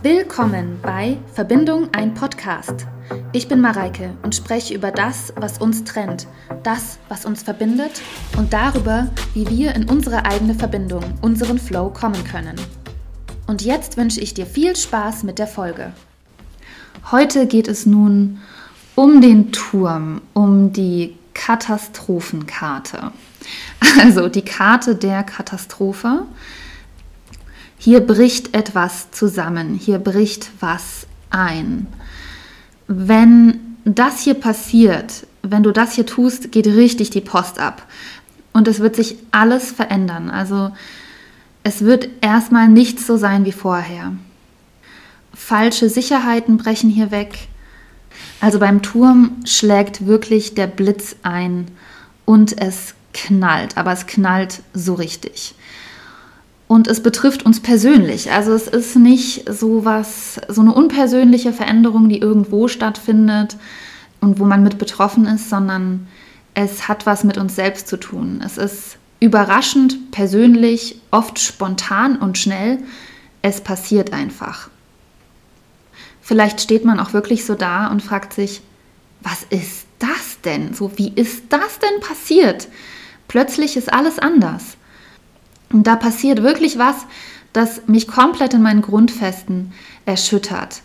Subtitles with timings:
[0.00, 2.86] Willkommen bei Verbindung ein Podcast.
[3.32, 6.28] Ich bin Mareike und spreche über das, was uns trennt,
[6.62, 8.00] das, was uns verbindet
[8.36, 12.54] und darüber, wie wir in unsere eigene Verbindung, unseren Flow kommen können.
[13.48, 15.92] Und jetzt wünsche ich dir viel Spaß mit der Folge.
[17.10, 18.38] Heute geht es nun
[18.94, 23.10] um den Turm, um die Katastrophenkarte.
[24.00, 26.22] Also die Karte der Katastrophe.
[27.80, 31.86] Hier bricht etwas zusammen, hier bricht was ein.
[32.88, 37.86] Wenn das hier passiert, wenn du das hier tust, geht richtig die Post ab.
[38.52, 40.28] Und es wird sich alles verändern.
[40.28, 40.72] Also
[41.62, 44.12] es wird erstmal nichts so sein wie vorher.
[45.32, 47.46] Falsche Sicherheiten brechen hier weg.
[48.40, 51.66] Also beim Turm schlägt wirklich der Blitz ein
[52.24, 55.54] und es knallt, aber es knallt so richtig
[56.68, 58.30] und es betrifft uns persönlich.
[58.30, 63.56] Also es ist nicht so was, so eine unpersönliche Veränderung, die irgendwo stattfindet
[64.20, 66.06] und wo man mit betroffen ist, sondern
[66.54, 68.42] es hat was mit uns selbst zu tun.
[68.44, 72.78] Es ist überraschend, persönlich, oft spontan und schnell.
[73.40, 74.68] Es passiert einfach.
[76.20, 78.60] Vielleicht steht man auch wirklich so da und fragt sich,
[79.22, 80.74] was ist das denn?
[80.74, 82.68] So, wie ist das denn passiert?
[83.26, 84.76] Plötzlich ist alles anders.
[85.72, 86.96] Und da passiert wirklich was,
[87.52, 89.72] das mich komplett in meinen Grundfesten
[90.06, 90.82] erschüttert.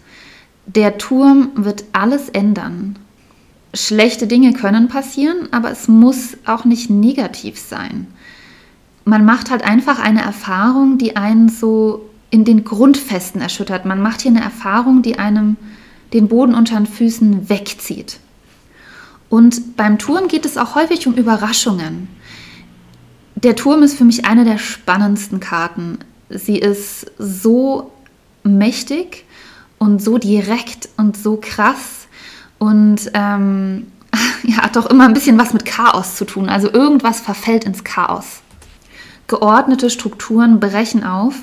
[0.65, 2.97] Der Turm wird alles ändern.
[3.73, 8.07] Schlechte Dinge können passieren, aber es muss auch nicht negativ sein.
[9.05, 13.85] Man macht halt einfach eine Erfahrung, die einen so in den Grundfesten erschüttert.
[13.85, 15.57] Man macht hier eine Erfahrung, die einem
[16.13, 18.19] den Boden unter den Füßen wegzieht.
[19.29, 22.07] Und beim Turm geht es auch häufig um Überraschungen.
[23.43, 25.99] Der Turm ist für mich eine der spannendsten Karten.
[26.29, 27.91] Sie ist so
[28.43, 29.25] mächtig
[29.77, 32.07] und so direkt und so krass
[32.57, 33.87] und ähm,
[34.43, 36.47] ja, hat doch immer ein bisschen was mit Chaos zu tun.
[36.47, 38.41] Also irgendwas verfällt ins Chaos.
[39.27, 41.35] Geordnete Strukturen brechen auf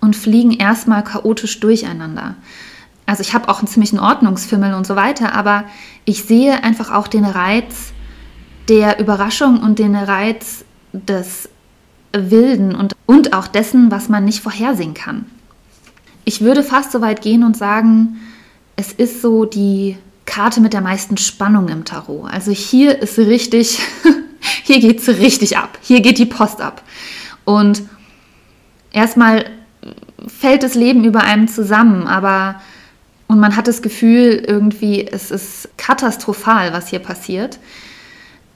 [0.00, 2.36] und fliegen erstmal chaotisch durcheinander.
[3.06, 5.64] Also ich habe auch einen ziemlichen Ordnungsfimmel und so weiter, aber
[6.04, 7.92] ich sehe einfach auch den Reiz
[8.68, 11.48] der Überraschung und den Reiz des
[12.12, 15.26] Wilden und, und auch dessen, was man nicht vorhersehen kann.
[16.24, 18.20] Ich würde fast so weit gehen und sagen,
[18.76, 22.30] es ist so die Karte mit der meisten Spannung im Tarot.
[22.30, 23.80] Also hier ist richtig,
[24.62, 25.78] hier geht es richtig ab.
[25.82, 26.82] Hier geht die Post ab.
[27.44, 27.82] Und
[28.92, 29.46] erstmal
[30.26, 32.60] fällt das Leben über einem zusammen, aber
[33.26, 37.60] und man hat das Gefühl, irgendwie, es ist katastrophal, was hier passiert.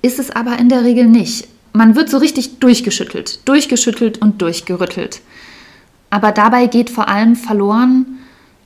[0.03, 5.21] Ist es aber in der Regel nicht man wird so richtig durchgeschüttelt, durchgeschüttelt und durchgerüttelt.
[6.09, 8.21] Aber dabei geht vor allem verloren,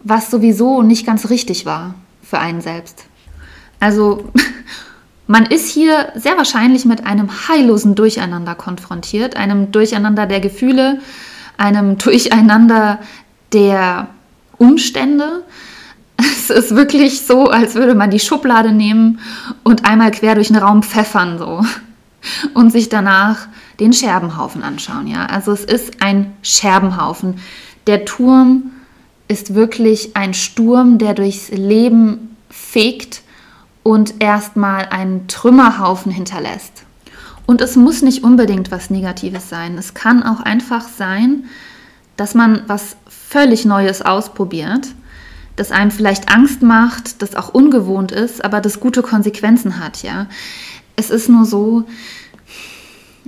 [0.04, 3.06] was sowieso nicht ganz richtig war für einen selbst.
[3.80, 4.30] Also
[5.26, 11.00] man ist hier sehr wahrscheinlich mit einem heillosen Durcheinander konfrontiert, einem Durcheinander der Gefühle,
[11.56, 12.98] einem Durcheinander
[13.54, 14.08] der
[14.58, 15.44] Umstände.
[16.19, 19.20] Es ist wirklich so, als würde man die Schublade nehmen
[19.64, 21.62] und einmal quer durch den Raum pfeffern so
[22.54, 23.48] und sich danach
[23.80, 25.06] den Scherbenhaufen anschauen.
[25.06, 25.26] Ja?
[25.26, 27.40] Also es ist ein Scherbenhaufen.
[27.86, 28.72] Der Turm
[29.28, 33.22] ist wirklich ein Sturm, der durchs Leben fegt
[33.82, 36.84] und erstmal einen Trümmerhaufen hinterlässt.
[37.46, 39.78] Und es muss nicht unbedingt was Negatives sein.
[39.78, 41.44] Es kann auch einfach sein,
[42.16, 44.88] dass man was völlig Neues ausprobiert,
[45.56, 50.26] das einem vielleicht Angst macht, das auch ungewohnt ist, aber das gute Konsequenzen hat, ja.
[50.98, 51.84] Es ist nur so,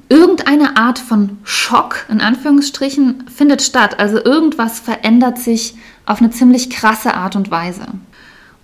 [0.08, 4.00] irgendeine Art von Schock, in Anführungsstrichen, findet statt.
[4.00, 7.86] Also irgendwas verändert sich auf eine ziemlich krasse Art und Weise.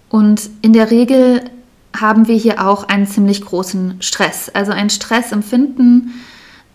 [0.09, 1.41] Und in der Regel
[1.97, 4.49] haben wir hier auch einen ziemlich großen Stress.
[4.49, 6.13] Also ein Stressempfinden,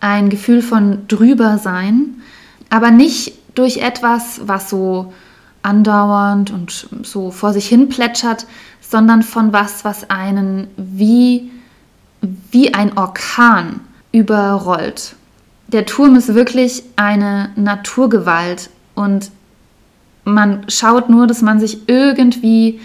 [0.00, 2.22] ein Gefühl von drüber sein,
[2.70, 5.12] aber nicht durch etwas, was so
[5.62, 8.46] andauernd und so vor sich hin plätschert,
[8.80, 11.51] sondern von was, was einen wie
[12.50, 13.80] wie ein Orkan
[14.12, 15.16] überrollt.
[15.68, 19.30] Der Turm ist wirklich eine Naturgewalt und
[20.24, 22.80] man schaut nur, dass man sich irgendwie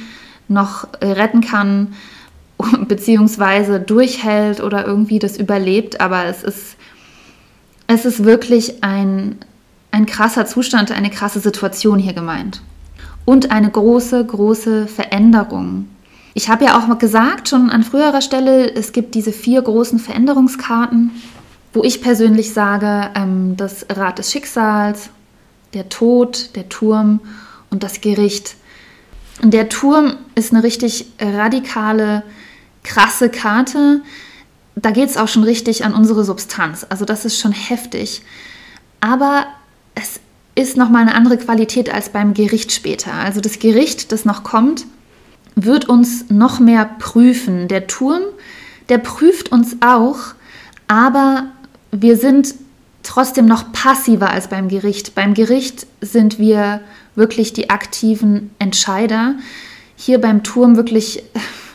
[0.48, 1.94] noch retten kann,
[2.88, 6.78] beziehungsweise durchhält oder irgendwie das überlebt, aber es ist,
[7.88, 9.36] es ist wirklich ein,
[9.92, 12.62] ein krasser Zustand, eine krasse Situation hier gemeint.
[13.26, 15.88] Und eine große, große Veränderung
[16.38, 21.10] ich habe ja auch gesagt, schon an früherer Stelle, es gibt diese vier großen Veränderungskarten,
[21.74, 25.10] wo ich persönlich sage, ähm, das Rad des Schicksals,
[25.74, 27.22] der Tod, der Turm
[27.72, 28.56] und das Gericht.
[29.42, 32.22] Und der Turm ist eine richtig radikale,
[32.84, 34.02] krasse Karte.
[34.76, 36.86] Da geht es auch schon richtig an unsere Substanz.
[36.88, 38.22] Also das ist schon heftig.
[39.02, 39.48] Aber
[39.96, 40.20] es
[40.54, 43.14] ist nochmal eine andere Qualität als beim Gericht später.
[43.14, 44.86] Also das Gericht, das noch kommt,
[45.58, 47.68] wird uns noch mehr prüfen.
[47.68, 48.22] Der Turm,
[48.90, 50.18] der prüft uns auch,
[50.88, 51.48] aber
[51.92, 52.54] wir sind
[53.02, 55.16] trotzdem noch passiver als beim Gericht.
[55.16, 56.82] Beim Gericht sind wir
[57.16, 59.36] wirklich die aktiven Entscheider.
[59.96, 61.24] Hier beim Turm wirklich,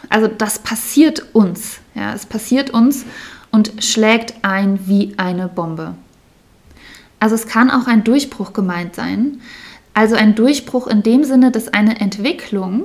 [0.09, 1.79] also das passiert uns.
[1.95, 3.05] Ja, es passiert uns
[3.51, 5.95] und schlägt ein wie eine Bombe.
[7.19, 9.41] Also es kann auch ein Durchbruch gemeint sein.
[9.93, 12.85] Also ein Durchbruch in dem Sinne, dass eine Entwicklung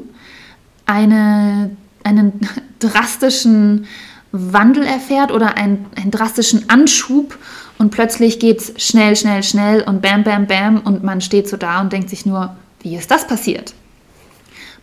[0.87, 2.39] eine, einen
[2.79, 3.85] drastischen
[4.31, 7.37] Wandel erfährt oder einen, einen drastischen Anschub
[7.77, 11.57] und plötzlich geht es schnell, schnell, schnell und bam, bam, bam und man steht so
[11.57, 13.73] da und denkt sich nur, wie ist das passiert?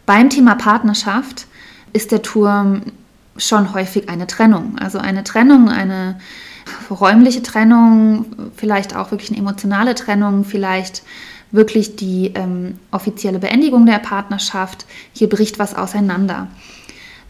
[0.06, 1.46] Beim Thema Partnerschaft
[1.92, 2.82] ist der Turm
[3.36, 4.78] schon häufig eine Trennung.
[4.78, 6.18] Also eine Trennung, eine
[6.90, 11.02] räumliche Trennung, vielleicht auch wirklich eine emotionale Trennung, vielleicht
[11.54, 14.86] wirklich die ähm, offizielle Beendigung der Partnerschaft.
[15.12, 16.48] Hier bricht was auseinander.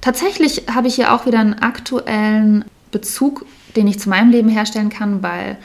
[0.01, 3.45] Tatsächlich habe ich hier auch wieder einen aktuellen Bezug,
[3.77, 5.59] den ich zu meinem Leben herstellen kann, weil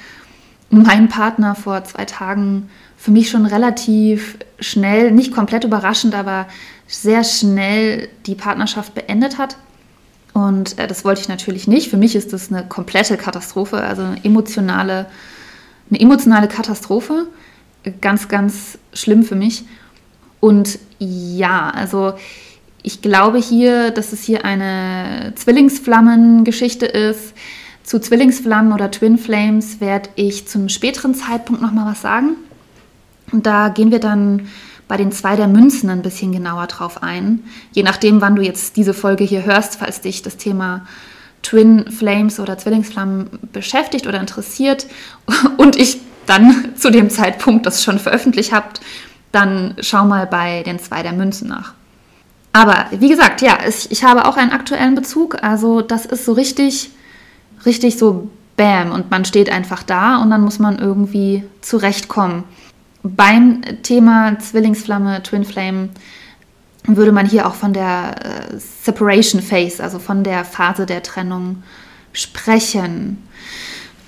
[0.70, 6.48] mein Partner vor zwei Tagen für mich schon relativ schnell, nicht komplett überraschend, aber
[6.86, 9.56] sehr schnell die Partnerschaft beendet hat.
[10.34, 11.90] Und äh, das wollte ich natürlich nicht.
[11.90, 15.06] Für mich ist das eine komplette Katastrophe, also eine emotionale,
[15.90, 17.28] eine emotionale Katastrophe.
[18.02, 19.64] Ganz, ganz schlimm für mich.
[20.40, 22.14] Und ja, also
[22.84, 27.34] ich glaube hier, dass es hier eine Zwillingsflammen-Geschichte ist.
[27.84, 32.36] Zu Zwillingsflammen oder Twin Flames werde ich zum späteren Zeitpunkt nochmal was sagen.
[33.32, 34.48] Und da gehen wir dann
[34.88, 37.44] bei den zwei der Münzen ein bisschen genauer drauf ein.
[37.72, 40.86] Je nachdem, wann du jetzt diese Folge hier hörst, falls dich das Thema
[41.42, 44.88] Twin Flames oder Zwillingsflammen beschäftigt oder interessiert
[45.58, 46.00] und ich
[46.30, 48.82] dann zu dem Zeitpunkt das schon veröffentlicht habt,
[49.32, 51.74] dann schau mal bei den zwei der Münzen nach.
[52.52, 55.44] Aber wie gesagt, ja, ich, ich habe auch einen aktuellen Bezug.
[55.44, 56.90] Also das ist so richtig,
[57.66, 62.44] richtig so Bam und man steht einfach da und dann muss man irgendwie zurechtkommen.
[63.04, 65.90] Beim Thema Zwillingsflamme, Twin Flame,
[66.84, 71.64] würde man hier auch von der äh, Separation Phase, also von der Phase der Trennung
[72.12, 73.24] sprechen.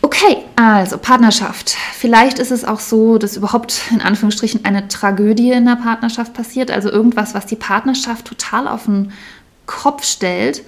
[0.02, 0.38] Okay,
[0.70, 1.76] also Partnerschaft.
[1.94, 6.72] Vielleicht ist es auch so, dass überhaupt in Anführungsstrichen eine Tragödie in der Partnerschaft passiert,
[6.72, 9.12] also irgendwas, was die Partnerschaft total auf den
[9.66, 10.64] Kopf stellt.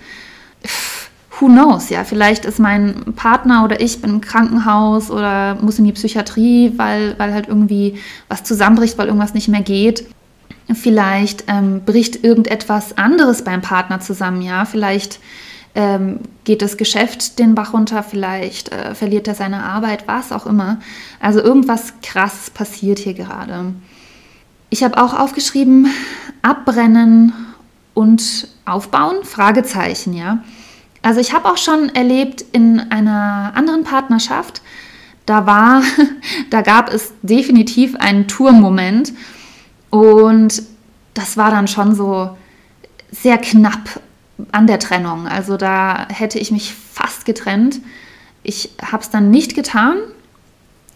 [1.39, 5.85] Who knows, ja, vielleicht ist mein Partner oder ich bin im Krankenhaus oder muss in
[5.85, 7.99] die Psychiatrie, weil, weil halt irgendwie
[8.29, 10.05] was zusammenbricht, weil irgendwas nicht mehr geht.
[10.73, 15.19] Vielleicht ähm, bricht irgendetwas anderes beim Partner zusammen, ja, vielleicht
[15.75, 20.45] ähm, geht das Geschäft den Bach runter, vielleicht äh, verliert er seine Arbeit, was auch
[20.45, 20.79] immer.
[21.19, 23.73] Also irgendwas krasses passiert hier gerade.
[24.69, 25.87] Ich habe auch aufgeschrieben,
[26.41, 27.33] abbrennen
[27.93, 30.43] und aufbauen, Fragezeichen, ja.
[31.01, 34.61] Also ich habe auch schon erlebt in einer anderen Partnerschaft,
[35.25, 35.83] da war,
[36.49, 39.13] da gab es definitiv einen Tourmoment
[39.89, 40.63] und
[41.13, 42.35] das war dann schon so
[43.11, 44.01] sehr knapp
[44.51, 45.27] an der Trennung.
[45.27, 47.79] Also da hätte ich mich fast getrennt.
[48.43, 49.97] Ich habe es dann nicht getan,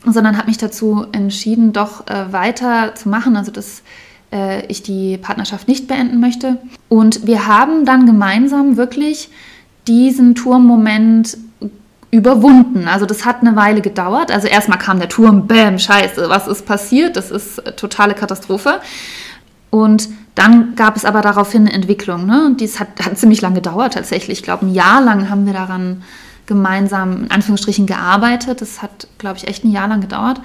[0.05, 3.81] sondern habe mich dazu entschieden, doch äh, weiter zu machen, also dass
[4.31, 6.57] äh, ich die Partnerschaft nicht beenden möchte.
[6.89, 9.29] Und wir haben dann gemeinsam wirklich
[9.87, 11.37] diesen Turmmoment
[12.11, 12.87] überwunden.
[12.87, 14.31] Also das hat eine Weile gedauert.
[14.31, 17.17] Also erstmal kam der Turm, bäm, scheiße, was ist passiert?
[17.17, 18.79] Das ist totale Katastrophe.
[19.69, 22.25] Und dann gab es aber daraufhin eine Entwicklung.
[22.27, 22.45] Ne?
[22.45, 24.39] Und dies hat, hat ziemlich lange gedauert tatsächlich.
[24.39, 26.03] Ich glaube, ein Jahr lang haben wir daran
[26.45, 28.61] gemeinsam in Anführungsstrichen gearbeitet.
[28.61, 30.39] Das hat, glaube ich, echt ein Jahr lang gedauert.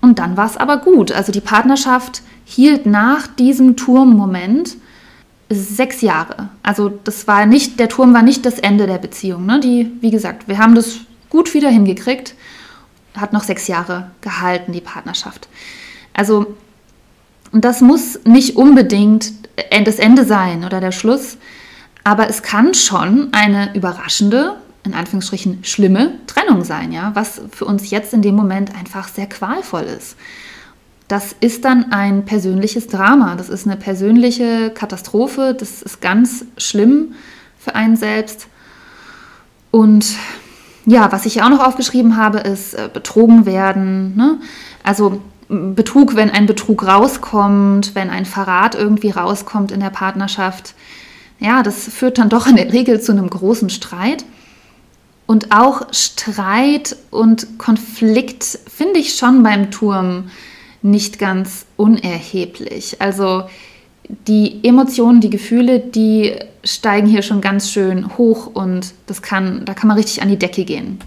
[0.00, 1.12] Und dann war es aber gut.
[1.12, 4.76] Also die Partnerschaft hielt nach diesem Turmmoment
[5.50, 6.48] sechs Jahre.
[6.62, 9.44] Also das war nicht, der Turm war nicht das Ende der Beziehung.
[9.44, 9.60] Ne?
[9.60, 12.34] Die, wie gesagt, wir haben das gut wieder hingekriegt.
[13.14, 15.48] Hat noch sechs Jahre gehalten, die Partnerschaft.
[16.14, 16.54] Also,
[17.52, 19.32] und das muss nicht unbedingt
[19.84, 21.36] das Ende sein oder der Schluss,
[22.04, 27.90] aber es kann schon eine überraschende, in Anführungsstrichen schlimme Trennung sein, ja, was für uns
[27.90, 30.16] jetzt in dem Moment einfach sehr qualvoll ist
[31.08, 33.34] das ist dann ein persönliches Drama.
[33.34, 35.56] Das ist eine persönliche Katastrophe.
[35.58, 37.14] Das ist ganz schlimm
[37.58, 38.46] für einen selbst.
[39.70, 40.06] Und
[40.84, 44.16] ja, was ich auch noch aufgeschrieben habe, ist äh, betrogen werden.
[44.16, 44.38] Ne?
[44.82, 50.74] Also Betrug, wenn ein Betrug rauskommt, wenn ein Verrat irgendwie rauskommt in der Partnerschaft,
[51.40, 54.24] ja, das führt dann doch in der Regel zu einem großen Streit.
[55.26, 60.30] Und auch Streit und Konflikt finde ich schon beim Turm
[60.82, 63.00] nicht ganz unerheblich.
[63.00, 63.44] Also
[64.26, 69.74] die Emotionen, die Gefühle, die steigen hier schon ganz schön hoch und das kann, da
[69.74, 70.98] kann man richtig an die Decke gehen.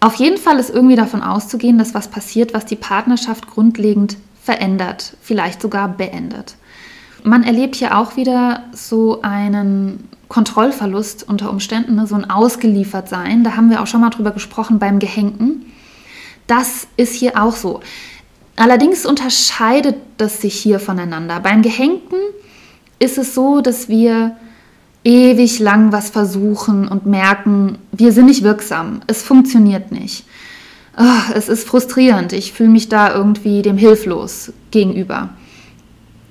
[0.00, 5.14] Auf jeden Fall ist irgendwie davon auszugehen, dass was passiert, was die Partnerschaft grundlegend verändert,
[5.20, 6.56] vielleicht sogar beendet.
[7.22, 12.06] Man erlebt hier auch wieder so einen Kontrollverlust unter Umständen, ne?
[12.06, 13.44] so ein Ausgeliefertsein.
[13.44, 15.66] Da haben wir auch schon mal drüber gesprochen beim Gehängten.
[16.46, 17.80] Das ist hier auch so.
[18.56, 21.40] Allerdings unterscheidet das sich hier voneinander.
[21.40, 22.18] Beim Gehängten
[22.98, 24.36] ist es so, dass wir
[25.04, 30.24] ewig lang was versuchen und merken, wir sind nicht wirksam, es funktioniert nicht.
[30.98, 35.30] Oh, es ist frustrierend, ich fühle mich da irgendwie dem hilflos gegenüber.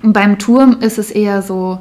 [0.02, 1.78] Und beim Turm ist es eher so,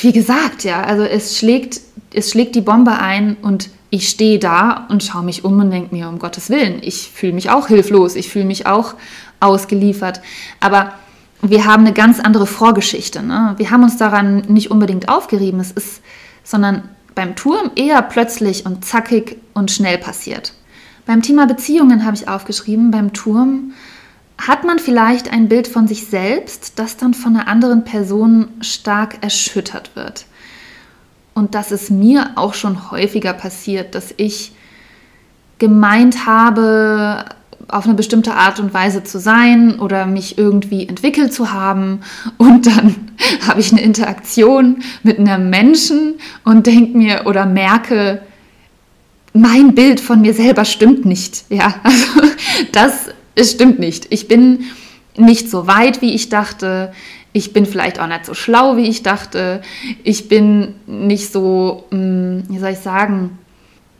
[0.00, 1.80] wie gesagt, ja, also es schlägt,
[2.12, 5.94] es schlägt die Bombe ein und ich stehe da und schaue mich um und denke
[5.94, 8.94] mir, um Gottes Willen, ich fühle mich auch hilflos, ich fühle mich auch
[9.40, 10.20] ausgeliefert.
[10.60, 10.94] Aber
[11.50, 13.22] wir haben eine ganz andere Vorgeschichte.
[13.22, 13.54] Ne?
[13.56, 16.02] Wir haben uns daran nicht unbedingt aufgerieben, es ist,
[16.42, 20.54] sondern beim Turm eher plötzlich und zackig und schnell passiert.
[21.06, 23.72] Beim Thema Beziehungen habe ich aufgeschrieben, beim Turm
[24.38, 29.22] hat man vielleicht ein Bild von sich selbst, das dann von einer anderen Person stark
[29.22, 30.26] erschüttert wird.
[31.34, 34.52] Und das ist mir auch schon häufiger passiert, dass ich
[35.58, 37.24] gemeint habe,
[37.68, 42.00] auf eine bestimmte Art und Weise zu sein oder mich irgendwie entwickelt zu haben.
[42.38, 42.94] Und dann
[43.46, 48.22] habe ich eine Interaktion mit einem Menschen und denke mir oder merke,
[49.32, 51.44] mein Bild von mir selber stimmt nicht.
[51.48, 52.30] Ja, also
[52.72, 54.06] das stimmt nicht.
[54.10, 54.64] Ich bin
[55.16, 56.92] nicht so weit, wie ich dachte
[57.36, 59.60] ich bin vielleicht auch nicht so schlau, wie ich dachte.
[60.04, 63.38] Ich bin nicht so, hm, wie soll ich sagen,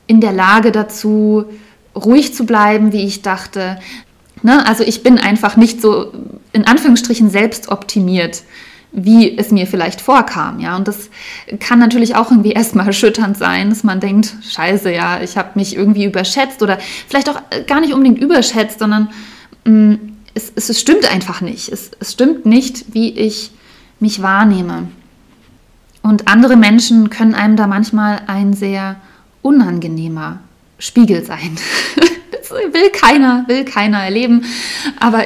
[0.06, 1.44] in der Lage dazu,
[1.94, 3.78] ruhig zu bleiben, wie ich dachte.
[4.42, 4.66] Ne?
[4.66, 6.12] Also ich bin einfach nicht so
[6.52, 8.42] in Anführungsstrichen selbst optimiert,
[8.92, 10.60] wie es mir vielleicht vorkam.
[10.60, 10.76] Ja?
[10.76, 11.10] Und das
[11.60, 15.76] kann natürlich auch irgendwie erstmal erschütternd sein, dass man denkt, scheiße, ja, ich habe mich
[15.76, 19.10] irgendwie überschätzt oder vielleicht auch gar nicht unbedingt überschätzt, sondern
[19.64, 19.98] mh, hm,
[20.36, 21.68] es, es, es stimmt einfach nicht.
[21.68, 23.52] Es, es stimmt nicht, wie ich
[24.00, 24.88] mich wahrnehme.
[26.02, 28.96] Und andere Menschen können einem da manchmal ein sehr
[29.42, 30.40] unangenehmer
[30.78, 31.56] Spiegel sein.
[32.30, 34.44] das will keiner, will keiner erleben.
[35.00, 35.24] Aber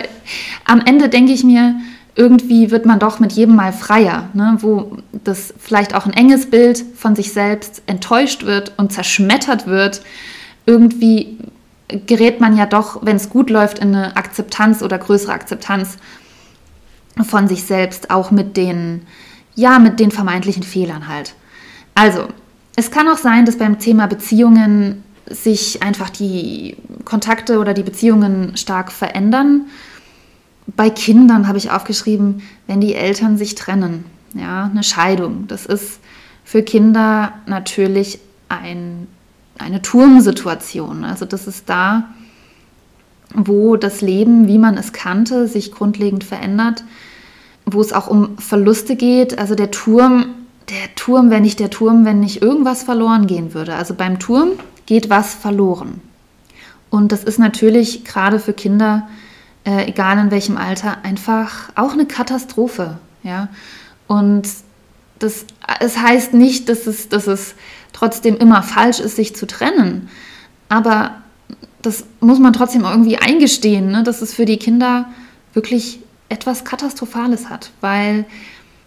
[0.65, 1.77] am Ende denke ich mir,
[2.15, 4.59] irgendwie wird man doch mit jedem Mal freier, ne?
[4.61, 10.03] wo das vielleicht auch ein enges Bild von sich selbst enttäuscht wird und zerschmettert wird.
[10.67, 11.39] Irgendwie
[12.07, 15.97] gerät man ja doch, wenn es gut läuft, in eine Akzeptanz oder größere Akzeptanz
[17.23, 19.03] von sich selbst, auch mit den,
[19.55, 21.35] ja, mit den vermeintlichen Fehlern halt.
[21.95, 22.29] Also,
[22.77, 28.57] es kann auch sein, dass beim Thema Beziehungen sich einfach die Kontakte oder die Beziehungen
[28.57, 29.67] stark verändern.
[30.67, 34.05] Bei Kindern habe ich aufgeschrieben, wenn die Eltern sich trennen,
[34.35, 35.47] ja, eine Scheidung.
[35.49, 36.01] Das ist
[36.45, 39.07] für Kinder natürlich ein
[39.59, 41.05] eine Turmsituation.
[41.05, 42.05] Also das ist da,
[43.35, 46.85] wo das Leben, wie man es kannte, sich grundlegend verändert,
[47.67, 49.39] wo es auch um Verluste geht.
[49.39, 50.27] Also der Turm,
[50.71, 53.75] der Turm, wenn nicht der Turm, wenn nicht irgendwas verloren gehen würde.
[53.75, 54.51] Also beim Turm
[54.89, 56.01] geht was verloren.
[56.89, 59.07] Und das ist natürlich gerade für Kinder,
[59.67, 62.99] äh, egal in welchem Alter, einfach auch eine Katastrophe.
[63.23, 63.49] Ja?
[64.07, 64.49] Und
[65.19, 65.45] das,
[65.81, 67.55] es heißt nicht, dass es, dass es
[67.93, 70.09] trotzdem immer falsch ist, sich zu trennen.
[70.71, 71.17] Aber
[71.83, 75.05] das muss man trotzdem irgendwie eingestehen, ne, dass es für die Kinder
[75.53, 78.25] wirklich etwas Katastrophales hat, weil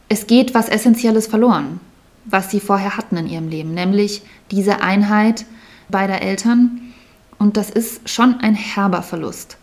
[0.10, 1.80] es geht was Essentielles verloren,
[2.26, 5.46] was sie vorher hatten in ihrem Leben, nämlich diese Einheit
[5.92, 6.82] beider Eltern.
[7.38, 9.58] Und das ist schon ein herber Verlust.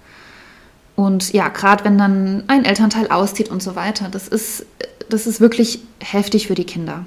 [0.96, 4.66] Und ja, gerade wenn dann ein Elternteil auszieht und so weiter, das ist,
[5.08, 7.04] das ist wirklich heftig für die Kinder.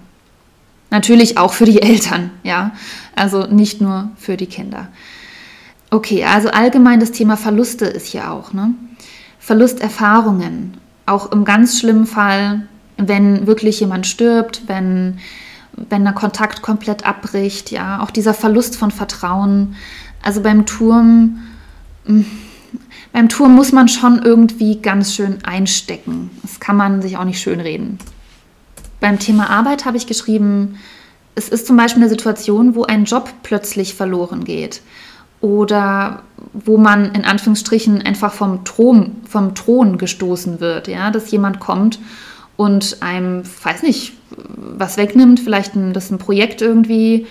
[0.90, 2.72] Natürlich auch für die Eltern, ja.
[3.16, 4.88] Also nicht nur für die Kinder.
[5.90, 8.54] Okay, also allgemein das Thema Verluste ist hier auch.
[8.54, 8.74] Ne?
[9.40, 15.20] Verlusterfahrungen, auch im ganz schlimmen Fall, wenn wirklich jemand stirbt, wenn,
[15.74, 19.76] wenn der Kontakt komplett abbricht, ja, auch dieser Verlust von Vertrauen.
[20.22, 21.40] Also beim Turm,
[22.06, 22.26] hm,
[23.14, 26.30] beim Turm muss man schon irgendwie ganz schön einstecken.
[26.42, 28.00] Das kann man sich auch nicht schön reden.
[29.00, 30.78] Beim Thema Arbeit habe ich geschrieben,
[31.36, 34.82] es ist zum Beispiel eine Situation, wo ein Job plötzlich verloren geht.
[35.42, 36.22] oder
[36.54, 42.00] wo man in Anführungsstrichen einfach vom Thron, vom Thron gestoßen wird, ja, dass jemand kommt
[42.58, 47.28] und einem, weiß nicht, was wegnimmt, vielleicht ein, dass ein Projekt irgendwie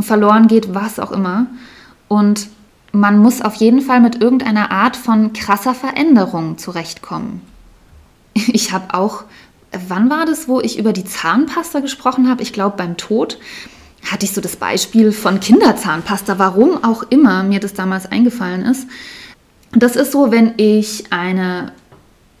[0.00, 1.46] verloren geht, was auch immer.
[2.08, 2.48] Und
[2.92, 7.42] man muss auf jeden Fall mit irgendeiner Art von krasser Veränderung zurechtkommen.
[8.52, 9.24] Ich habe auch,
[9.88, 12.42] wann war das, wo ich über die Zahnpasta gesprochen habe?
[12.42, 13.38] Ich glaube beim Tod
[14.08, 18.86] hatte ich so das Beispiel von Kinderzahnpasta, warum auch immer mir das damals eingefallen ist.
[19.72, 21.72] Das ist so, wenn ich eine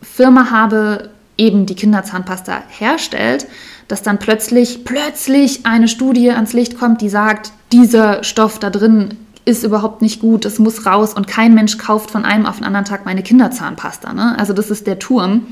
[0.02, 3.46] Firma habe, eben die Kinderzahnpasta herstellt,
[3.88, 9.16] dass dann plötzlich, plötzlich eine Studie ans Licht kommt, die sagt, dieser Stoff da drin
[9.44, 12.66] ist überhaupt nicht gut, es muss raus und kein Mensch kauft von einem auf den
[12.66, 14.12] anderen Tag meine Kinderzahnpasta.
[14.12, 14.38] Ne?
[14.38, 15.46] Also das ist der Turm.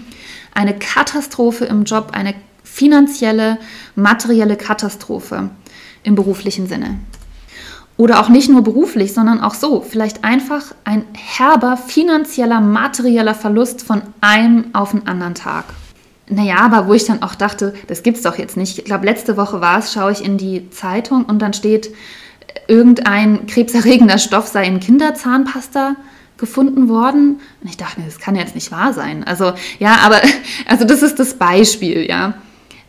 [0.54, 3.58] Eine Katastrophe im Job, eine finanzielle,
[3.94, 5.48] materielle Katastrophe
[6.02, 6.98] im beruflichen Sinne.
[7.96, 9.80] Oder auch nicht nur beruflich, sondern auch so.
[9.80, 15.64] Vielleicht einfach ein herber finanzieller, materieller Verlust von einem auf den anderen Tag.
[16.28, 18.78] Naja, aber wo ich dann auch dachte, das gibt's doch jetzt nicht.
[18.78, 21.92] Ich glaube, letzte Woche war es, schaue ich in die Zeitung und dann steht,
[22.68, 25.96] irgendein krebserregender Stoff sei in Kinderzahnpasta
[26.38, 27.40] gefunden worden.
[27.62, 29.24] Und ich dachte mir, das kann jetzt nicht wahr sein.
[29.24, 30.20] Also, ja, aber,
[30.66, 32.34] also das ist das Beispiel, ja.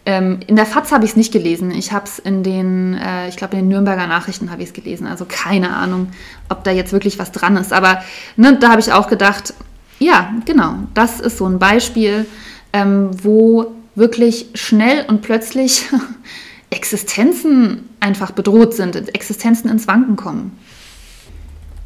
[0.05, 1.69] Ähm, in der FAZ habe ich es nicht gelesen.
[1.71, 4.73] Ich habe es in den, äh, ich glaube, in den Nürnberger Nachrichten habe ich es
[4.73, 5.05] gelesen.
[5.05, 6.09] Also keine Ahnung,
[6.47, 7.73] ob da jetzt wirklich was dran ist.
[7.73, 8.01] Aber
[8.37, 9.53] ne, da habe ich auch gedacht,
[9.99, 12.25] ja, genau, das ist so ein Beispiel,
[12.73, 15.85] ähm, wo wirklich schnell und plötzlich
[16.69, 20.57] Existenzen einfach bedroht sind, Existenzen ins Wanken kommen.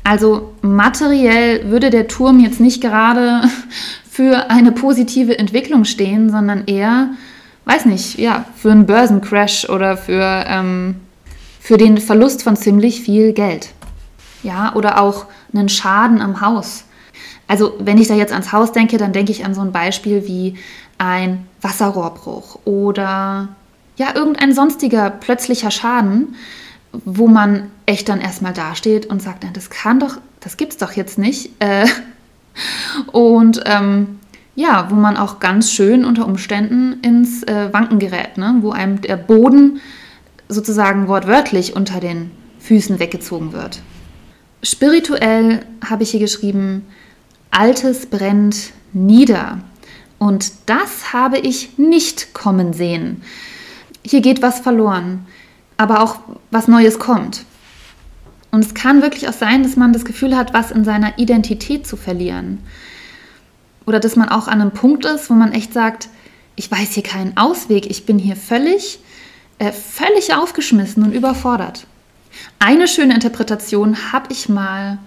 [0.03, 3.43] Also materiell würde der Turm jetzt nicht gerade
[4.09, 7.11] für eine positive Entwicklung stehen, sondern eher
[7.65, 10.95] weiß nicht, ja, für einen Börsencrash oder für, ähm,
[11.59, 13.69] für den Verlust von ziemlich viel Geld.
[14.43, 16.85] Ja, oder auch einen Schaden am Haus.
[17.47, 20.27] Also wenn ich da jetzt ans Haus denke, dann denke ich an so ein Beispiel
[20.27, 20.55] wie
[20.97, 23.49] ein Wasserrohrbruch oder
[23.97, 26.35] ja, irgendein sonstiger plötzlicher Schaden,
[27.05, 31.17] wo man echt dann erstmal dasteht und sagt, das kann doch, das gibt's doch jetzt
[31.17, 31.51] nicht.
[31.59, 31.87] Äh,
[33.13, 34.19] und ähm,
[34.55, 38.57] ja, wo man auch ganz schön unter Umständen ins äh, Wanken gerät, ne?
[38.59, 39.79] wo einem der Boden
[40.49, 43.81] sozusagen wortwörtlich unter den Füßen weggezogen wird.
[44.63, 46.85] Spirituell habe ich hier geschrieben,
[47.51, 49.59] Altes brennt nieder.
[50.17, 53.23] Und das habe ich nicht kommen sehen.
[54.03, 55.25] Hier geht was verloren,
[55.77, 56.17] aber auch
[56.49, 57.45] was Neues kommt.
[58.51, 61.87] Und es kann wirklich auch sein, dass man das Gefühl hat, was in seiner Identität
[61.87, 62.59] zu verlieren
[63.85, 66.09] oder dass man auch an einem Punkt ist, wo man echt sagt,
[66.55, 68.99] ich weiß hier keinen Ausweg, ich bin hier völlig,
[69.57, 71.87] äh, völlig aufgeschmissen und überfordert.
[72.59, 74.99] Eine schöne Interpretation habe ich mal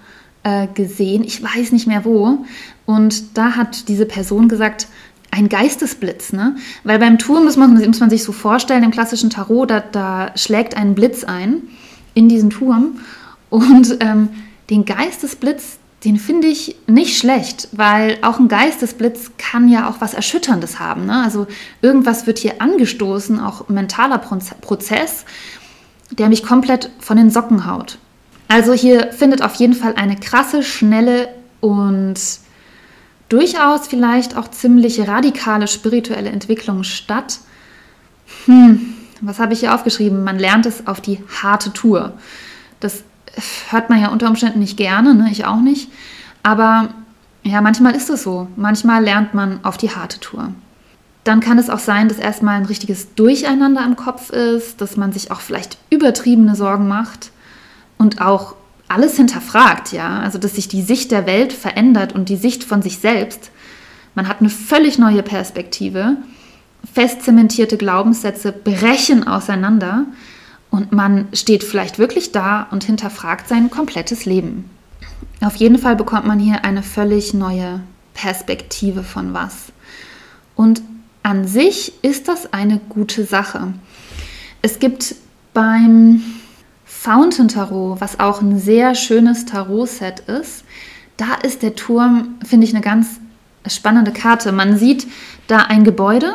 [0.45, 2.45] äh, gesehen, ich weiß nicht mehr wo,
[2.87, 4.87] und da hat diese Person gesagt,
[5.31, 6.55] ein Geistesblitz, ne?
[6.85, 10.31] Weil beim Turm muss man, muss man sich so vorstellen, im klassischen Tarot, da, da
[10.37, 11.63] schlägt ein Blitz ein
[12.15, 13.01] in diesen Turm
[13.51, 14.29] und ähm,
[14.71, 20.15] den Geistesblitz, den finde ich nicht schlecht, weil auch ein Geistesblitz kann ja auch was
[20.15, 21.07] Erschütterndes haben.
[21.07, 21.23] Ne?
[21.23, 21.47] Also
[21.83, 25.25] irgendwas wird hier angestoßen, auch mentaler Prozess,
[26.11, 27.99] der mich komplett von den Socken haut.
[28.49, 31.29] Also hier findet auf jeden Fall eine krasse, schnelle
[31.61, 32.15] und
[33.29, 37.39] durchaus vielleicht auch ziemlich radikale spirituelle Entwicklung statt.
[38.47, 40.25] Hm, was habe ich hier aufgeschrieben?
[40.25, 42.13] Man lernt es auf die harte Tour.
[42.81, 43.03] Das
[43.71, 45.29] hört man ja unter Umständen nicht gerne, ne?
[45.31, 45.91] ich auch nicht.
[46.43, 46.91] Aber
[47.43, 48.49] ja, manchmal ist es so.
[48.57, 50.53] Manchmal lernt man auf die harte Tour.
[51.25, 55.13] Dann kann es auch sein, dass erstmal ein richtiges Durcheinander im Kopf ist, dass man
[55.13, 57.31] sich auch vielleicht übertriebene Sorgen macht
[57.99, 58.55] und auch
[58.89, 60.21] alles hinterfragt, ja.
[60.21, 63.51] Also, dass sich die Sicht der Welt verändert und die Sicht von sich selbst.
[64.15, 66.17] Man hat eine völlig neue Perspektive.
[66.93, 70.07] Fest zementierte Glaubenssätze brechen auseinander
[70.71, 74.71] und man steht vielleicht wirklich da und hinterfragt sein komplettes Leben.
[75.41, 77.81] Auf jeden Fall bekommt man hier eine völlig neue
[78.13, 79.73] Perspektive von was.
[80.55, 80.83] Und
[81.23, 83.73] an sich ist das eine gute Sache.
[84.63, 85.15] Es gibt
[85.53, 86.23] beim
[86.85, 90.65] Fountain Tarot, was auch ein sehr schönes Tarot-Set ist,
[91.17, 93.21] da ist der Turm, finde ich, eine ganz
[93.67, 94.53] spannende Karte.
[94.53, 95.07] Man sieht
[95.47, 96.35] da ein Gebäude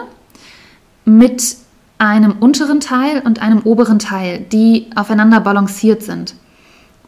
[1.05, 1.57] mit
[1.97, 6.35] einem unteren Teil und einem oberen Teil, die aufeinander balanciert sind.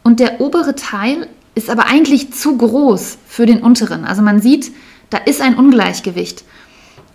[0.02, 4.04] Und der obere Teil ist aber eigentlich zu groß für den unteren.
[4.04, 4.72] Also man sieht,
[5.10, 6.44] da ist ein Ungleichgewicht.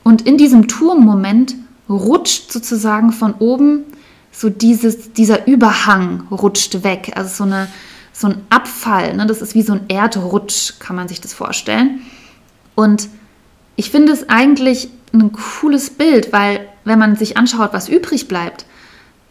[0.04, 1.56] Und in diesem Turmmoment
[1.90, 3.84] rutscht sozusagen von oben
[4.32, 7.14] so dieses, dieser Überhang rutscht weg.
[7.16, 7.68] Also so eine,
[8.14, 9.16] so ein Abfall.
[9.16, 9.26] Ne?
[9.26, 12.02] Das ist wie so ein Erdrutsch, kann man sich das vorstellen.
[12.76, 13.10] Und
[13.76, 18.66] ich finde es eigentlich ein cooles Bild, weil wenn man sich anschaut, was übrig bleibt,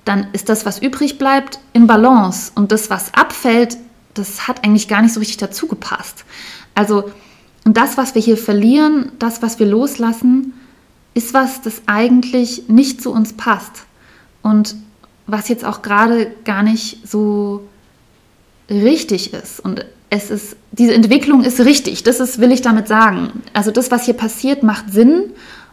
[0.04, 2.52] dann ist das, was übrig bleibt, in Balance.
[2.54, 3.76] Und das, was abfällt,
[4.14, 6.24] das hat eigentlich gar nicht so richtig dazu gepasst.
[6.74, 7.10] Also,
[7.64, 10.54] und das, was wir hier verlieren, das, was wir loslassen,
[11.14, 13.84] ist was, das eigentlich nicht zu uns passt.
[14.42, 14.76] Und
[15.26, 17.66] was jetzt auch gerade gar nicht so
[18.70, 19.60] richtig ist.
[19.60, 23.42] Und es ist, diese Entwicklung ist richtig, das ist, will ich damit sagen.
[23.52, 25.24] Also das, was hier passiert, macht Sinn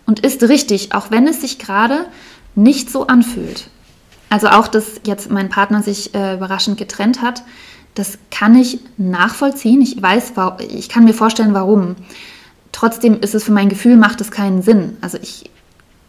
[0.06, 2.06] und ist richtig, auch wenn es sich gerade
[2.56, 3.70] nicht so anfühlt.
[4.30, 7.44] Also auch, dass jetzt mein Partner sich äh, überraschend getrennt hat,
[7.94, 9.82] das kann ich nachvollziehen.
[9.82, 10.34] Ich weiß,
[10.70, 11.96] ich kann mir vorstellen, warum.
[12.72, 14.98] Trotzdem ist es für mein Gefühl, macht es keinen Sinn.
[15.02, 15.52] Also ich,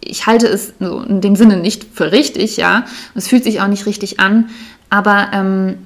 [0.05, 2.85] ich halte es in dem Sinne nicht für richtig, ja.
[3.14, 4.51] Es fühlt sich auch nicht richtig an.
[4.90, 5.79] Aber ähm,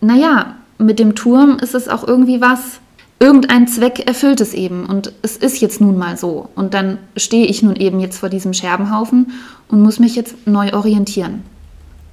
[0.00, 2.80] naja, mit dem Turm ist es auch irgendwie was,
[3.18, 6.48] irgendein Zweck erfüllt es eben und es ist jetzt nun mal so.
[6.54, 9.32] Und dann stehe ich nun eben jetzt vor diesem Scherbenhaufen
[9.68, 11.42] und muss mich jetzt neu orientieren.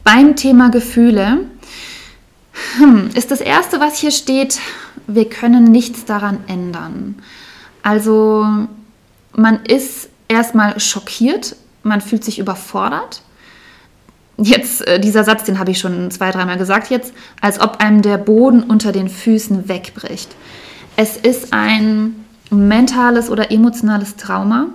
[0.04, 1.40] Beim Thema Gefühle
[2.78, 4.60] hm, ist das Erste, was hier steht,
[5.08, 7.16] wir können nichts daran ändern.
[7.84, 8.46] Also
[9.34, 13.22] man ist erstmal schockiert, man fühlt sich überfordert
[14.38, 18.02] jetzt, äh, dieser Satz, den habe ich schon zwei, dreimal gesagt jetzt, als ob einem
[18.02, 20.30] der Boden unter den Füßen wegbricht.
[20.96, 22.16] Es ist ein
[22.50, 24.68] mentales oder emotionales Trauma.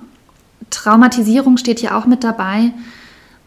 [0.70, 2.72] Traumatisierung steht hier auch mit dabei.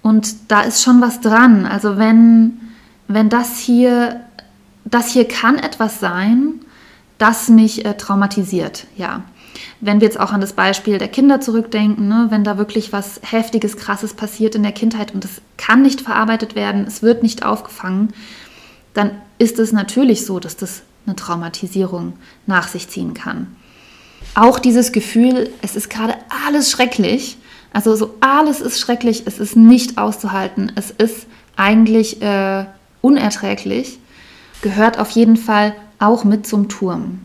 [0.01, 1.65] Und da ist schon was dran.
[1.65, 2.59] Also wenn,
[3.07, 4.21] wenn das hier,
[4.83, 6.61] das hier kann etwas sein,
[7.17, 9.23] das mich äh, traumatisiert, ja
[9.81, 13.19] wenn wir jetzt auch an das Beispiel der Kinder zurückdenken, ne, wenn da wirklich was
[13.23, 17.45] Heftiges, Krasses passiert in der Kindheit und es kann nicht verarbeitet werden, es wird nicht
[17.45, 18.13] aufgefangen,
[18.93, 22.13] dann ist es natürlich so, dass das eine Traumatisierung
[22.45, 23.55] nach sich ziehen kann.
[24.33, 26.15] Auch dieses Gefühl, es ist gerade
[26.47, 27.37] alles schrecklich,
[27.71, 32.65] also so alles ist schrecklich, es ist nicht auszuhalten, es ist eigentlich äh,
[33.01, 33.99] unerträglich,
[34.61, 37.24] gehört auf jeden Fall auch mit zum Turm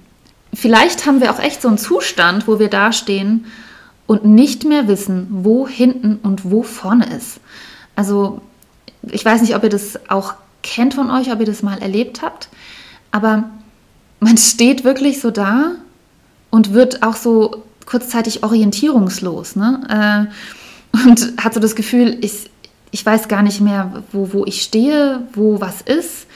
[0.53, 3.47] vielleicht haben wir auch echt so einen Zustand, wo wir dastehen
[4.07, 7.41] und nicht mehr wissen, wo hinten und wo vorne ist.
[7.95, 8.41] Also
[9.03, 12.23] ich weiß nicht, ob ihr das auch kennt von euch, ob ihr das mal erlebt
[12.23, 12.49] habt,
[13.11, 13.51] aber
[14.19, 15.73] man steht wirklich so da
[16.51, 20.29] und wird auch so kurzzeitig orientierungslos ne?
[20.29, 22.51] Äh, und hat so das Gefühl, ich,
[22.91, 26.27] ich weiß gar nicht mehr, wo, wo ich stehe, wo was ist.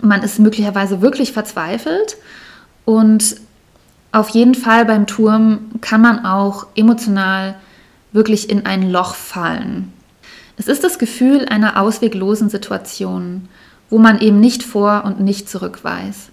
[0.00, 2.16] Man ist möglicherweise wirklich verzweifelt
[2.84, 3.36] und
[4.12, 7.54] auf jeden Fall beim Turm kann man auch emotional
[8.12, 9.92] wirklich in ein Loch fallen.
[10.56, 13.48] Es ist das Gefühl einer ausweglosen Situation,
[13.88, 16.28] wo man eben nicht vor und nicht zurück weiß.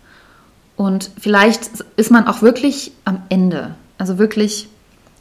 [0.75, 3.75] Und vielleicht ist man auch wirklich am Ende.
[3.97, 4.67] Also wirklich,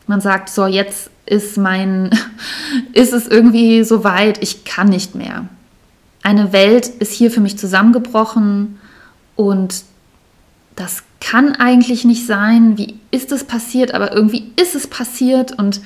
[0.06, 2.10] man sagt, so jetzt ist mein,
[2.92, 5.46] ist es irgendwie so weit, ich kann nicht mehr.
[6.22, 8.78] Eine Welt ist hier für mich zusammengebrochen
[9.36, 9.82] und
[10.76, 12.78] das kann eigentlich nicht sein.
[12.78, 13.94] Wie ist es passiert?
[13.94, 15.80] Aber irgendwie ist es passiert und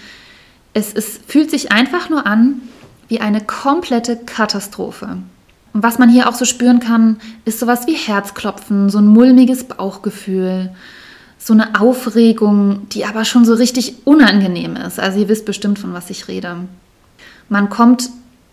[0.74, 2.62] es, es fühlt sich einfach nur an
[3.08, 5.18] wie eine komplette Katastrophe.
[5.72, 9.64] Und was man hier auch so spüren kann, ist sowas wie Herzklopfen, so ein mulmiges
[9.64, 10.70] Bauchgefühl,
[11.38, 15.00] so eine Aufregung, die aber schon so richtig unangenehm ist.
[15.00, 16.56] Also ihr wisst bestimmt, von was ich rede.
[17.48, 18.10] Man kommt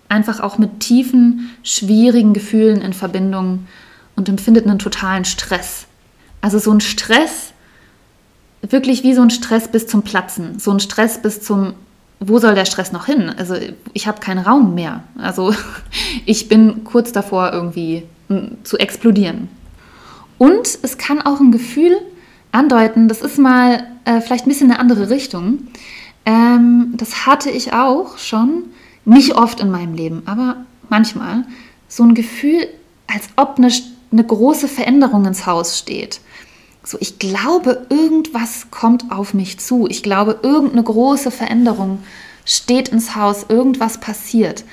[0.07, 3.67] einfach auch mit tiefen, schwierigen Gefühlen in Verbindung
[4.15, 5.85] und empfindet einen totalen Stress.
[6.41, 7.53] Also so ein Stress,
[8.61, 11.73] wirklich wie so ein Stress bis zum Platzen, so ein Stress bis zum,
[12.19, 13.33] wo soll der Stress noch hin?
[13.37, 13.55] Also
[13.93, 15.03] ich habe keinen Raum mehr.
[15.17, 15.53] Also
[16.25, 18.03] ich bin kurz davor irgendwie
[18.63, 19.49] zu explodieren.
[20.37, 21.97] Und es kann auch ein Gefühl
[22.51, 25.67] andeuten, das ist mal äh, vielleicht ein bisschen eine andere Richtung.
[26.25, 28.65] Ähm, das hatte ich auch schon,
[29.05, 30.57] nicht oft in meinem Leben, aber
[30.89, 31.45] manchmal,
[31.87, 32.67] so ein Gefühl,
[33.07, 33.71] als ob eine,
[34.11, 36.21] eine große Veränderung ins Haus steht.
[36.83, 39.87] So, ich glaube, irgendwas kommt auf mich zu.
[39.87, 41.99] Ich glaube, irgendeine große Veränderung
[42.45, 44.63] steht ins Haus, irgendwas passiert.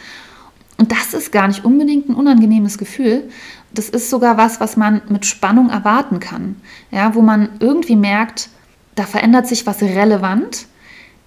[0.78, 3.28] Und das ist gar nicht unbedingt ein unangenehmes Gefühl.
[3.72, 6.56] Das ist sogar was, was man mit Spannung erwarten kann.
[6.90, 8.48] Ja, wo man irgendwie merkt,
[8.94, 10.66] da verändert sich was relevant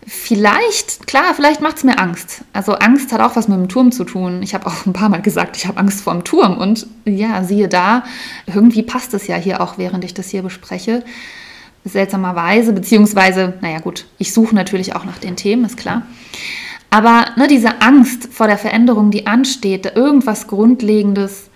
[0.08, 2.42] Vielleicht, klar, vielleicht macht es mir Angst.
[2.54, 4.42] Also Angst hat auch was mit dem Turm zu tun.
[4.42, 6.58] Ich habe auch ein paar Mal gesagt, ich habe Angst vor dem Turm.
[6.58, 8.04] Und ja, siehe da,
[8.48, 11.04] irgendwie passt es ja hier auch, während ich das hier bespreche.
[11.86, 16.04] Seltsamerweise, beziehungsweise, naja gut, ich suche natürlich auch nach den Themen, ist klar.
[16.90, 21.49] Aber ne, diese Angst vor der Veränderung, die ansteht, irgendwas Grundlegendes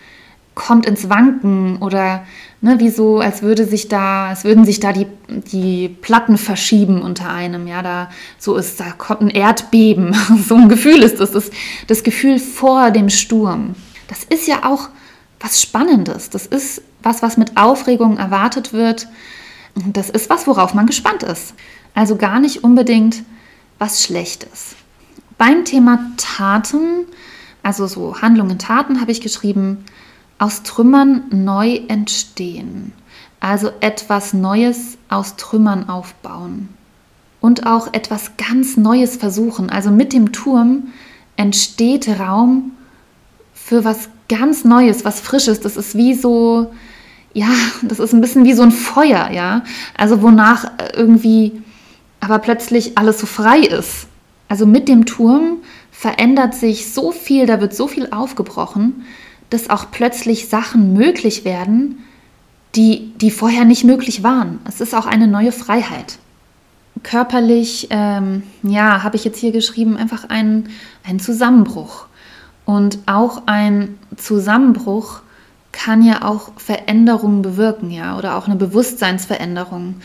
[0.56, 2.26] kommt ins Wanken oder
[2.62, 7.02] ne, wie so, als würde sich da, als würden sich da die, die Platten verschieben
[7.02, 7.68] unter einem.
[7.68, 10.16] Ja, da so ist, da kommt ein Erdbeben.
[10.48, 11.52] so ein Gefühl ist das, das,
[11.88, 13.76] das Gefühl vor dem Sturm.
[14.08, 14.90] Das ist ja auch
[15.40, 16.30] was Spannendes.
[16.30, 19.08] Das ist was, was mit Aufregung erwartet wird.
[19.76, 21.54] Das ist was, worauf man gespannt ist.
[21.94, 23.24] Also gar nicht unbedingt
[23.80, 24.76] was Schlechtes.
[25.38, 27.06] Beim Thema Taten,
[27.64, 29.84] also so Handlungen, Taten, habe ich geschrieben,
[30.44, 32.92] aus Trümmern neu entstehen.
[33.40, 36.68] Also etwas Neues aus Trümmern aufbauen.
[37.40, 39.70] Und auch etwas ganz Neues versuchen.
[39.70, 40.90] Also mit dem Turm
[41.38, 42.72] entsteht Raum
[43.54, 45.62] für was ganz Neues, was Frisches.
[45.62, 46.74] Das ist wie so,
[47.34, 47.48] ja,
[47.82, 49.64] das ist ein bisschen wie so ein Feuer, ja.
[49.98, 51.62] Also wonach irgendwie
[52.20, 54.08] aber plötzlich alles so frei ist.
[54.50, 59.06] Also mit dem Turm verändert sich so viel, da wird so viel aufgebrochen,
[59.54, 62.00] dass auch plötzlich Sachen möglich werden,
[62.74, 64.60] die, die vorher nicht möglich waren.
[64.68, 66.18] Es ist auch eine neue Freiheit.
[67.04, 70.70] Körperlich, ähm, ja, habe ich jetzt hier geschrieben, einfach ein,
[71.04, 72.08] ein Zusammenbruch.
[72.66, 75.22] Und auch ein Zusammenbruch
[75.72, 79.98] kann ja auch Veränderungen bewirken, ja, oder auch eine Bewusstseinsveränderung.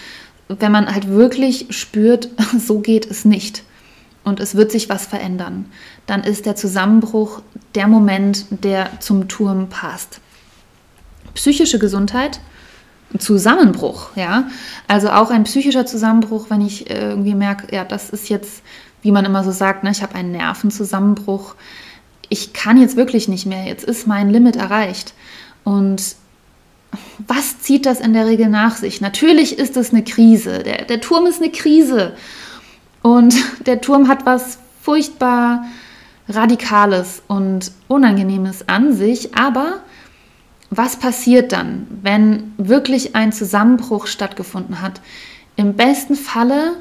[0.49, 3.63] Wenn man halt wirklich spürt, so geht es nicht
[4.29, 5.67] und es wird sich was verändern,
[6.07, 7.43] dann ist der Zusammenbruch
[7.75, 10.21] der Moment, der zum Turm passt.
[11.35, 12.41] Psychische Gesundheit,
[13.19, 14.49] Zusammenbruch, ja,
[14.87, 18.63] also auch ein psychischer Zusammenbruch, wenn ich äh, irgendwie merke, ja, das ist jetzt,
[19.03, 21.55] wie man immer so sagt, ne, ich habe einen Nervenzusammenbruch,
[22.29, 25.15] ich kann jetzt wirklich nicht mehr, jetzt ist mein Limit erreicht.
[25.65, 26.17] Und
[27.27, 29.01] was zieht das in der Regel nach sich?
[29.01, 30.63] Natürlich ist es eine Krise.
[30.63, 32.15] Der, der Turm ist eine Krise.
[33.03, 33.35] Und
[33.67, 35.65] der Turm hat was furchtbar
[36.29, 39.35] Radikales und Unangenehmes an sich.
[39.35, 39.81] Aber
[40.71, 45.01] was passiert dann, wenn wirklich ein Zusammenbruch stattgefunden hat?
[45.57, 46.77] Im besten Falle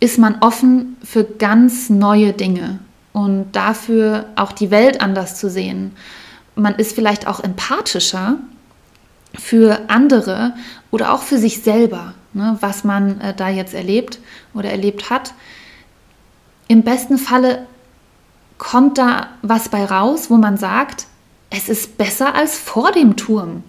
[0.00, 2.78] ist man offen für ganz neue Dinge
[3.12, 5.92] und dafür auch die Welt anders zu sehen.
[6.56, 8.36] Man ist vielleicht auch empathischer
[9.34, 10.54] für andere
[10.90, 14.18] oder auch für sich selber, ne, was man äh, da jetzt erlebt
[14.52, 15.34] oder erlebt hat.
[16.68, 17.66] Im besten Falle
[18.58, 21.06] kommt da was bei raus, wo man sagt,
[21.50, 23.62] es ist besser als vor dem Turm.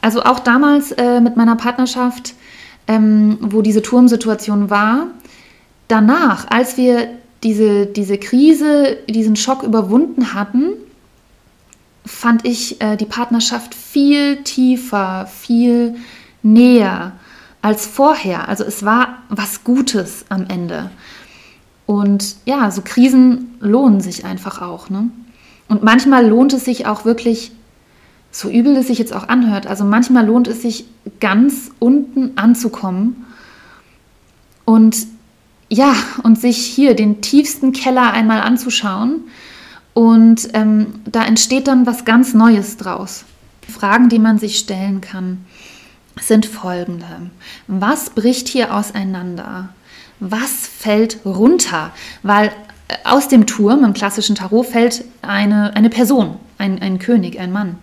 [0.00, 2.34] Also auch damals äh, mit meiner Partnerschaft,
[2.86, 5.08] ähm, wo diese Turmsituation war,
[5.88, 7.08] danach, als wir
[7.42, 10.72] diese, diese Krise, diesen Schock überwunden hatten,
[12.04, 15.96] fand ich äh, die Partnerschaft viel tiefer, viel
[16.42, 17.12] näher
[17.66, 18.48] als vorher.
[18.48, 20.92] Also es war was Gutes am Ende.
[21.84, 24.88] Und ja, so Krisen lohnen sich einfach auch.
[24.88, 25.10] Ne?
[25.66, 27.50] Und manchmal lohnt es sich auch wirklich,
[28.30, 30.86] so übel es sich jetzt auch anhört, also manchmal lohnt es sich
[31.18, 33.26] ganz unten anzukommen
[34.64, 34.96] und
[35.68, 39.22] ja, und sich hier den tiefsten Keller einmal anzuschauen.
[39.92, 43.24] Und ähm, da entsteht dann was ganz Neues draus.
[43.68, 45.44] Fragen, die man sich stellen kann,
[46.26, 47.30] sind folgende.
[47.66, 49.70] Was bricht hier auseinander?
[50.20, 51.92] Was fällt runter?
[52.22, 52.48] Weil
[52.88, 57.52] äh, aus dem Turm im klassischen Tarot fällt eine, eine Person, ein, ein König, ein
[57.52, 57.78] Mann.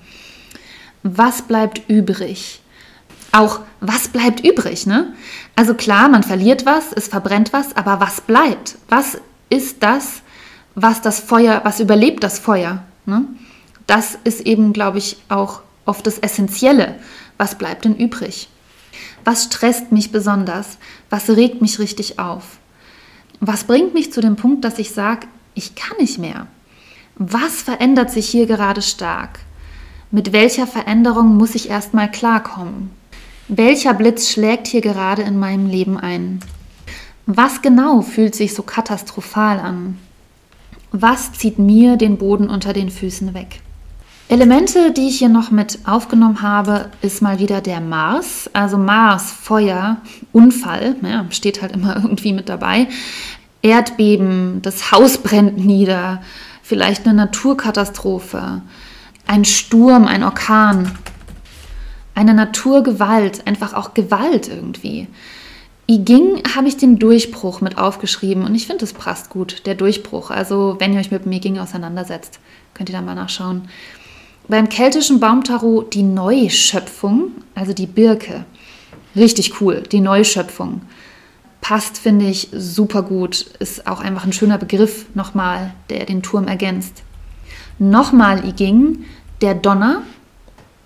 [1.03, 2.62] Was bleibt übrig?
[3.34, 4.86] auch, was bleibt übrig?
[4.86, 5.13] Ne?
[5.56, 8.77] Also klar, man verliert was, es verbrennt was, aber was bleibt?
[8.88, 9.17] Was
[9.49, 10.21] ist das,
[10.75, 12.84] was das Feuer, was überlebt das Feuer?
[13.06, 13.25] Ne?
[13.88, 16.95] Das ist eben, glaube ich, auch oft das Essentielle.
[17.37, 18.49] Was bleibt denn übrig?
[19.25, 20.77] Was stresst mich besonders?
[21.09, 22.57] Was regt mich richtig auf?
[23.39, 26.47] Was bringt mich zu dem Punkt, dass ich sage, ich kann nicht mehr?
[27.15, 29.39] Was verändert sich hier gerade stark?
[30.11, 32.91] Mit welcher Veränderung muss ich erstmal klarkommen?
[33.47, 36.39] Welcher Blitz schlägt hier gerade in meinem Leben ein?
[37.25, 39.97] Was genau fühlt sich so katastrophal an?
[40.91, 43.61] Was zieht mir den Boden unter den Füßen weg?
[44.29, 48.49] Elemente, die ich hier noch mit aufgenommen habe, ist mal wieder der Mars.
[48.53, 49.97] Also Mars, Feuer,
[50.31, 52.88] Unfall, ja, steht halt immer irgendwie mit dabei.
[53.62, 56.21] Erdbeben, das Haus brennt nieder,
[56.62, 58.62] vielleicht eine Naturkatastrophe,
[59.25, 60.91] ein Sturm, ein Orkan,
[62.15, 65.07] eine Naturgewalt, einfach auch Gewalt irgendwie.
[65.89, 69.75] I Ging habe ich den Durchbruch mit aufgeschrieben und ich finde, es passt gut, der
[69.75, 70.31] Durchbruch.
[70.31, 72.39] Also, wenn ihr euch mit I Ging auseinandersetzt,
[72.73, 73.67] könnt ihr da mal nachschauen.
[74.47, 78.45] Beim keltischen Baumtarot die Neuschöpfung, also die Birke.
[79.15, 80.82] Richtig cool, die Neuschöpfung.
[81.62, 83.45] Passt, finde ich, super gut.
[83.60, 87.03] Ist auch einfach ein schöner Begriff nochmal, der den Turm ergänzt.
[87.79, 89.06] Nochmal I Ging,
[89.41, 90.03] der Donner,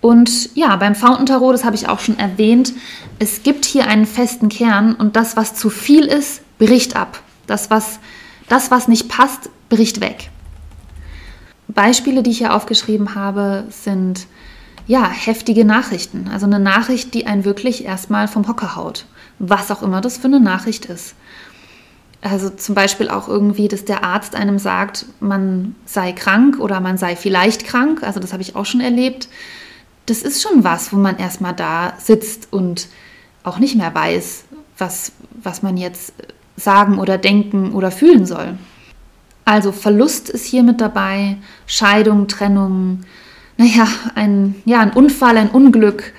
[0.00, 2.72] Und ja, beim Fountain Tarot, das habe ich auch schon erwähnt,
[3.18, 7.20] es gibt hier einen festen Kern und das, was zu viel ist, bricht ab.
[7.46, 7.98] Das, was,
[8.48, 10.30] das, was nicht passt, bricht weg.
[11.68, 14.26] Beispiele, die ich hier aufgeschrieben habe, sind
[14.86, 16.28] ja heftige Nachrichten.
[16.32, 19.04] Also eine Nachricht, die einen wirklich erstmal vom Hocker haut.
[19.38, 21.14] Was auch immer das für eine Nachricht ist.
[22.20, 26.96] Also zum Beispiel auch irgendwie, dass der Arzt einem sagt, man sei krank oder man
[26.98, 28.02] sei vielleicht krank.
[28.02, 29.28] Also das habe ich auch schon erlebt.
[30.06, 32.88] Das ist schon was, wo man erstmal da sitzt und
[33.44, 34.44] auch nicht mehr weiß,
[34.78, 36.12] was, was man jetzt
[36.56, 38.58] sagen oder denken oder fühlen soll.
[39.48, 43.00] Also Verlust ist hier mit dabei, Scheidung, Trennung,
[43.56, 46.12] naja, ein, ja, ein Unfall, ein Unglück,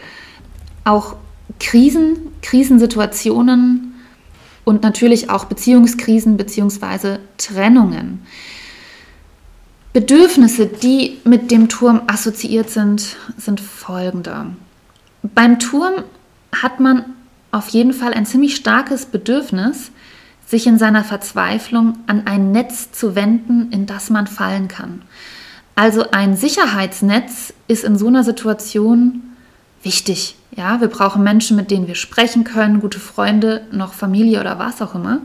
[0.84, 1.16] auch
[1.60, 3.94] Krisen, Krisensituationen,
[4.66, 7.20] und natürlich auch Beziehungskrisen bzw.
[7.38, 8.26] Trennungen.
[9.94, 14.48] Bedürfnisse, die mit dem Turm assoziiert sind, sind folgende.
[15.22, 16.04] Beim Turm
[16.52, 17.06] hat man
[17.52, 19.92] auf jeden Fall ein ziemlich starkes Bedürfnis,
[20.50, 25.04] sich in seiner Verzweiflung an ein Netz zu wenden, in das man fallen kann.
[25.76, 29.22] Also ein Sicherheitsnetz ist in so einer Situation
[29.84, 30.36] wichtig.
[30.52, 34.82] Ja, wir brauchen Menschen, mit denen wir sprechen können, gute Freunde, noch Familie oder was
[34.82, 35.22] auch immer.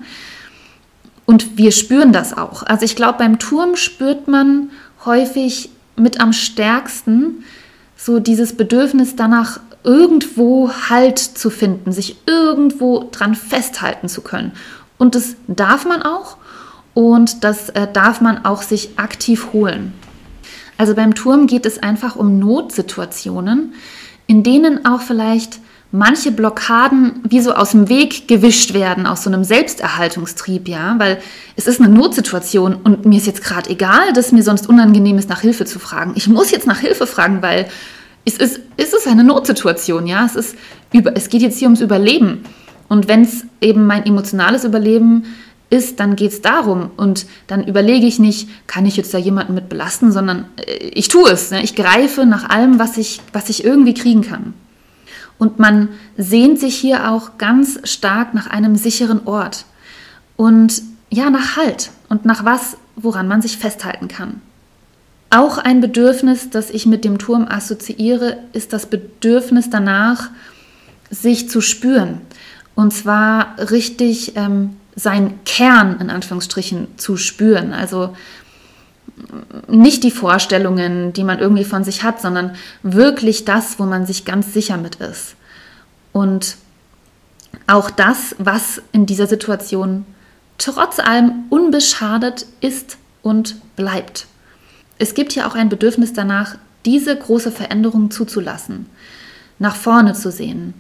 [1.25, 2.63] Und wir spüren das auch.
[2.63, 4.71] Also ich glaube, beim Turm spürt man
[5.07, 7.45] häufig mit am stärksten
[7.97, 14.53] so dieses Bedürfnis danach, irgendwo Halt zu finden, sich irgendwo dran festhalten zu können.
[15.05, 16.39] Und das darf man auch
[16.95, 19.93] und das äh, darf man auch sich aktiv holen.
[20.79, 23.75] Also beim Turm geht es einfach um Notsituationen,
[24.27, 25.59] in denen auch vielleicht
[25.93, 31.19] manche Blockaden wie so aus dem Weg gewischt werden, aus so einem Selbsterhaltungstrieb, ja, weil
[31.55, 35.29] es ist eine Notsituation und mir ist jetzt gerade egal, dass mir sonst unangenehm ist,
[35.29, 36.13] nach Hilfe zu fragen.
[36.15, 37.69] Ich muss jetzt nach Hilfe fragen, weil
[38.25, 40.57] es ist, es ist eine Notsituation, ja, es, ist
[40.95, 42.47] über, es geht jetzt hier ums Überleben.
[42.89, 45.25] Und wenn es eben mein emotionales Überleben
[45.71, 46.91] ist, dann geht es darum.
[46.97, 51.09] Und dann überlege ich nicht, kann ich jetzt da jemanden mit belasten, sondern äh, ich
[51.09, 51.51] tue es.
[51.51, 51.63] Ne?
[51.63, 54.55] Ich greife nach allem, was ich, was ich irgendwie kriegen kann.
[55.39, 59.65] Und man sehnt sich hier auch ganz stark nach einem sicheren Ort.
[60.37, 64.41] Und ja, nach Halt und nach was, woran man sich festhalten kann.
[65.31, 70.31] Auch ein Bedürfnis, das ich mit dem Turm assoziiere, ist das Bedürfnis danach,
[71.11, 72.21] sich zu spüren.
[72.75, 77.73] Und zwar richtig ähm, seinen Kern in Anführungsstrichen zu spüren.
[77.73, 78.15] Also
[79.69, 84.25] nicht die Vorstellungen, die man irgendwie von sich hat, sondern wirklich das, wo man sich
[84.25, 85.37] ganz sicher mit ist.
[86.13, 86.57] Und
[87.67, 90.05] auch das, was in dieser Situation
[90.59, 94.27] trotz allem unbeschadet ist und bleibt.
[94.99, 98.87] Es gibt hier auch ein Bedürfnis danach, diese große Veränderung zuzulassen,
[99.59, 100.75] nach vorne zu sehen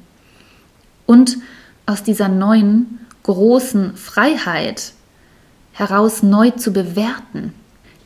[1.06, 1.38] und
[1.86, 4.92] aus dieser neuen großen Freiheit
[5.72, 7.52] heraus neu zu bewerten.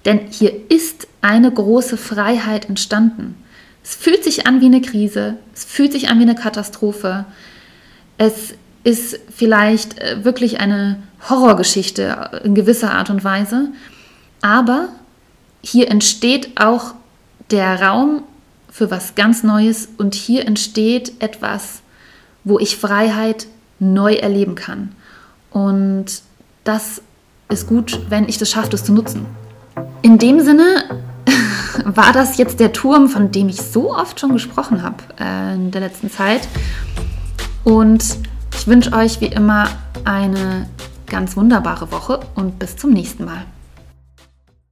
[0.04, 3.36] Denn hier ist eine große Freiheit entstanden.
[3.84, 7.24] Es fühlt sich an wie eine Krise, es fühlt sich an wie eine Katastrophe.
[8.16, 13.68] Es ist vielleicht äh, wirklich eine Horrorgeschichte in gewisser Art und Weise.
[14.40, 14.88] Aber
[15.62, 16.94] hier entsteht auch
[17.50, 18.22] der Raum
[18.70, 21.80] für was ganz Neues und hier entsteht etwas,
[22.44, 23.46] wo ich Freiheit
[23.78, 24.92] neu erleben kann.
[25.50, 26.22] Und
[26.64, 27.02] das
[27.48, 29.26] ist gut, wenn ich das schaffe, das zu nutzen.
[30.02, 30.84] In dem Sinne
[31.84, 35.70] war das jetzt der Turm, von dem ich so oft schon gesprochen habe äh, in
[35.70, 36.48] der letzten Zeit.
[37.64, 38.04] Und
[38.54, 39.68] ich wünsche euch wie immer
[40.04, 40.68] eine
[41.06, 43.44] ganz wunderbare Woche und bis zum nächsten Mal.